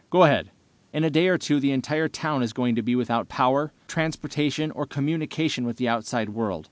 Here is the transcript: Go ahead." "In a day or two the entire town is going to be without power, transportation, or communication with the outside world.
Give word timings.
Go 0.09 0.23
ahead." 0.23 0.49
"In 0.93 1.03
a 1.03 1.11
day 1.11 1.27
or 1.27 1.37
two 1.37 1.59
the 1.59 1.71
entire 1.71 2.07
town 2.07 2.41
is 2.41 2.53
going 2.53 2.73
to 2.73 2.81
be 2.81 2.95
without 2.95 3.29
power, 3.29 3.71
transportation, 3.87 4.71
or 4.71 4.87
communication 4.87 5.63
with 5.63 5.77
the 5.77 5.89
outside 5.89 6.29
world. 6.29 6.59